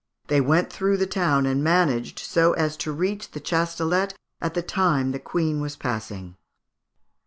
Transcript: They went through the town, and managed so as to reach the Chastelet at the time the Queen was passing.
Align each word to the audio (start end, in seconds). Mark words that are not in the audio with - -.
They 0.29 0.41
went 0.41 0.73
through 0.73 0.97
the 0.97 1.05
town, 1.05 1.45
and 1.45 1.63
managed 1.63 2.17
so 2.17 2.53
as 2.53 2.75
to 2.77 2.91
reach 2.91 3.29
the 3.29 3.39
Chastelet 3.39 4.15
at 4.41 4.55
the 4.55 4.63
time 4.63 5.11
the 5.11 5.19
Queen 5.19 5.61
was 5.61 5.75
passing. 5.75 6.37